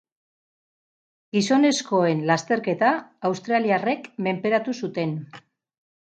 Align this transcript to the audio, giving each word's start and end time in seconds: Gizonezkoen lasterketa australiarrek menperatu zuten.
Gizonezkoen 1.35 2.23
lasterketa 2.29 2.89
australiarrek 3.29 4.09
menperatu 4.29 4.75
zuten. 4.87 5.13